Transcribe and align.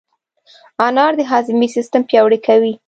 انار 0.87 1.11
د 1.19 1.21
هاضمې 1.31 1.67
سیستم 1.75 2.01
پیاوړی 2.09 2.39
کوي. 2.47 2.73